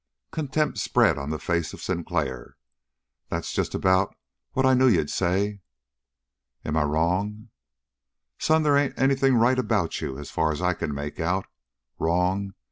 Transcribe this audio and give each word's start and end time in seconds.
Contempt 0.31 0.79
spread 0.79 1.19
on 1.19 1.29
the 1.29 1.37
face 1.37 1.73
of 1.75 1.81
Sinclair. 1.83 2.57
"That's 3.29 3.53
just 3.53 3.75
about 3.75 4.15
what 4.53 4.65
I 4.65 4.73
knew 4.73 4.87
you'd 4.87 5.11
say." 5.11 5.59
"Am 6.65 6.75
I 6.75 6.81
wrong?" 6.81 7.49
"Son, 8.39 8.63
they 8.63 8.85
ain't 8.85 8.97
anything 8.99 9.35
right 9.35 9.59
about 9.59 10.01
you, 10.01 10.17
as 10.17 10.31
far 10.31 10.51
as 10.51 10.59
I 10.59 10.73
can 10.73 10.91
make 10.95 11.19
out. 11.19 11.45
Wrong? 11.99 12.55